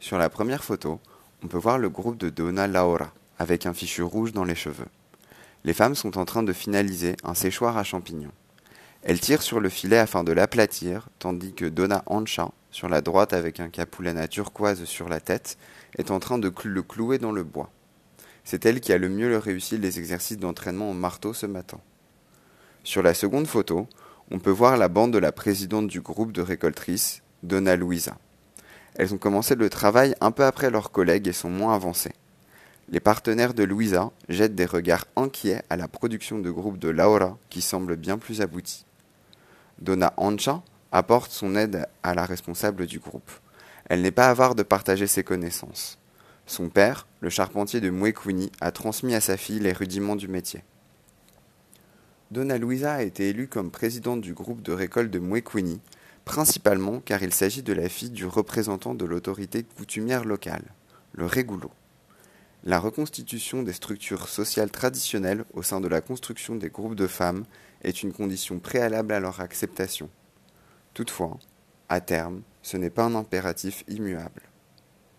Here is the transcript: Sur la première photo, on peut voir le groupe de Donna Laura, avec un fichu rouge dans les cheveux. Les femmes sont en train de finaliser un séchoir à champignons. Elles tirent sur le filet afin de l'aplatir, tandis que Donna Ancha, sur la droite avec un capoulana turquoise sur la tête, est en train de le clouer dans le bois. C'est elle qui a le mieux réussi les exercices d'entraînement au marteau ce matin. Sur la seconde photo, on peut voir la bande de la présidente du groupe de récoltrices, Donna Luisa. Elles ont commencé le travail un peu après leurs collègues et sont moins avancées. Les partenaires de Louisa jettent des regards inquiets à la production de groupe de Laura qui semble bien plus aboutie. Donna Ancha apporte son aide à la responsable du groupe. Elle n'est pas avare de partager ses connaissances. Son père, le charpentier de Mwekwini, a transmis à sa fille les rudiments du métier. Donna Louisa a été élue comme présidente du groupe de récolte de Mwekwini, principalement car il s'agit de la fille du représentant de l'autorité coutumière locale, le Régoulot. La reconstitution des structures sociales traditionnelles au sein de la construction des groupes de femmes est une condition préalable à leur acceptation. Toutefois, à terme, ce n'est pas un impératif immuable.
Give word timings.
Sur 0.00 0.16
la 0.16 0.30
première 0.30 0.62
photo, 0.62 1.00
on 1.42 1.48
peut 1.48 1.58
voir 1.58 1.76
le 1.76 1.88
groupe 1.88 2.18
de 2.18 2.30
Donna 2.30 2.68
Laura, 2.68 3.12
avec 3.38 3.66
un 3.66 3.74
fichu 3.74 4.02
rouge 4.02 4.32
dans 4.32 4.44
les 4.44 4.54
cheveux. 4.54 4.86
Les 5.64 5.74
femmes 5.74 5.96
sont 5.96 6.18
en 6.18 6.24
train 6.24 6.44
de 6.44 6.52
finaliser 6.52 7.16
un 7.24 7.34
séchoir 7.34 7.76
à 7.76 7.82
champignons. 7.82 8.32
Elles 9.02 9.20
tirent 9.20 9.42
sur 9.42 9.58
le 9.58 9.68
filet 9.68 9.98
afin 9.98 10.22
de 10.22 10.30
l'aplatir, 10.30 11.08
tandis 11.18 11.52
que 11.52 11.64
Donna 11.64 12.04
Ancha, 12.06 12.50
sur 12.70 12.88
la 12.88 13.00
droite 13.00 13.32
avec 13.32 13.58
un 13.58 13.70
capoulana 13.70 14.28
turquoise 14.28 14.84
sur 14.84 15.08
la 15.08 15.18
tête, 15.18 15.58
est 15.96 16.12
en 16.12 16.20
train 16.20 16.38
de 16.38 16.52
le 16.64 16.82
clouer 16.82 17.18
dans 17.18 17.32
le 17.32 17.42
bois. 17.42 17.70
C'est 18.44 18.66
elle 18.66 18.80
qui 18.80 18.92
a 18.92 18.98
le 18.98 19.08
mieux 19.08 19.36
réussi 19.36 19.78
les 19.78 19.98
exercices 19.98 20.38
d'entraînement 20.38 20.90
au 20.90 20.94
marteau 20.94 21.34
ce 21.34 21.46
matin. 21.46 21.80
Sur 22.84 23.02
la 23.02 23.14
seconde 23.14 23.48
photo, 23.48 23.88
on 24.30 24.38
peut 24.38 24.50
voir 24.50 24.76
la 24.76 24.88
bande 24.88 25.12
de 25.12 25.18
la 25.18 25.32
présidente 25.32 25.88
du 25.88 26.00
groupe 26.00 26.32
de 26.32 26.42
récoltrices, 26.42 27.22
Donna 27.42 27.74
Luisa. 27.74 28.16
Elles 28.94 29.14
ont 29.14 29.18
commencé 29.18 29.54
le 29.54 29.70
travail 29.70 30.14
un 30.20 30.30
peu 30.30 30.44
après 30.44 30.70
leurs 30.70 30.90
collègues 30.90 31.28
et 31.28 31.32
sont 31.32 31.50
moins 31.50 31.74
avancées. 31.74 32.14
Les 32.90 33.00
partenaires 33.00 33.54
de 33.54 33.64
Louisa 33.64 34.10
jettent 34.28 34.54
des 34.54 34.64
regards 34.64 35.04
inquiets 35.14 35.62
à 35.68 35.76
la 35.76 35.88
production 35.88 36.38
de 36.38 36.50
groupe 36.50 36.78
de 36.78 36.88
Laura 36.88 37.36
qui 37.50 37.60
semble 37.60 37.96
bien 37.96 38.16
plus 38.16 38.40
aboutie. 38.40 38.86
Donna 39.78 40.14
Ancha 40.16 40.62
apporte 40.90 41.30
son 41.30 41.54
aide 41.54 41.86
à 42.02 42.14
la 42.14 42.24
responsable 42.24 42.86
du 42.86 42.98
groupe. 42.98 43.30
Elle 43.90 44.02
n'est 44.02 44.10
pas 44.10 44.28
avare 44.28 44.54
de 44.54 44.62
partager 44.62 45.06
ses 45.06 45.22
connaissances. 45.22 45.98
Son 46.46 46.70
père, 46.70 47.06
le 47.20 47.28
charpentier 47.28 47.80
de 47.80 47.90
Mwekwini, 47.90 48.50
a 48.60 48.70
transmis 48.70 49.14
à 49.14 49.20
sa 49.20 49.36
fille 49.36 49.60
les 49.60 49.72
rudiments 49.72 50.16
du 50.16 50.28
métier. 50.28 50.64
Donna 52.30 52.56
Louisa 52.56 52.94
a 52.94 53.02
été 53.02 53.28
élue 53.28 53.48
comme 53.48 53.70
présidente 53.70 54.22
du 54.22 54.32
groupe 54.32 54.62
de 54.62 54.72
récolte 54.72 55.10
de 55.10 55.18
Mwekwini, 55.18 55.80
principalement 56.28 57.00
car 57.00 57.22
il 57.22 57.32
s'agit 57.32 57.62
de 57.62 57.72
la 57.72 57.88
fille 57.88 58.10
du 58.10 58.26
représentant 58.26 58.94
de 58.94 59.06
l'autorité 59.06 59.62
coutumière 59.62 60.26
locale, 60.26 60.74
le 61.12 61.24
Régoulot. 61.24 61.72
La 62.64 62.78
reconstitution 62.78 63.62
des 63.62 63.72
structures 63.72 64.28
sociales 64.28 64.70
traditionnelles 64.70 65.46
au 65.54 65.62
sein 65.62 65.80
de 65.80 65.88
la 65.88 66.02
construction 66.02 66.54
des 66.54 66.68
groupes 66.68 66.96
de 66.96 67.06
femmes 67.06 67.46
est 67.82 68.02
une 68.02 68.12
condition 68.12 68.58
préalable 68.58 69.14
à 69.14 69.20
leur 69.20 69.40
acceptation. 69.40 70.10
Toutefois, 70.92 71.38
à 71.88 72.02
terme, 72.02 72.42
ce 72.60 72.76
n'est 72.76 72.90
pas 72.90 73.04
un 73.04 73.14
impératif 73.14 73.82
immuable. 73.88 74.47